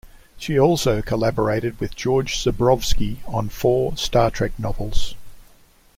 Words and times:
She 0.35 0.59
also 0.59 1.03
collaborated 1.03 1.79
with 1.79 1.95
George 1.95 2.43
Zebrowski 2.43 3.17
on 3.27 3.49
four 3.49 3.95
"Star 3.97 4.31
Trek" 4.31 4.53
novels. 4.57 5.13